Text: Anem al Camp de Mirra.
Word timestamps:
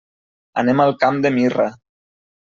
Anem 0.61 0.79
al 0.85 0.95
Camp 1.03 1.19
de 1.25 1.31
Mirra. 1.35 1.67